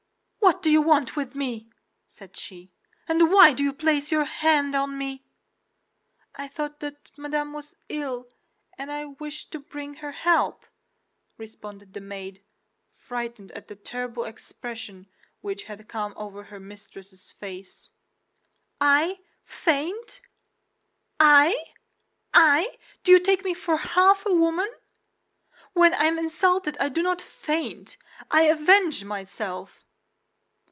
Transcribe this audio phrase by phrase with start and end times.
[0.53, 1.71] "What do you want with me?"
[2.07, 2.71] said she,
[3.07, 5.23] "and why do you place your hand on me?"
[6.35, 8.27] "I thought that Madame was ill,
[8.77, 10.65] and I wished to bring her help,"
[11.37, 12.43] responded the maid,
[12.91, 15.07] frightened at the terrible expression
[15.41, 17.89] which had come over her mistress's face.
[18.79, 20.21] "I faint?
[21.19, 21.55] I?
[22.33, 22.77] I?
[23.03, 24.69] Do you take me for half a woman?
[25.73, 27.95] When I am insulted I do not faint;
[28.29, 29.81] I avenge myself!"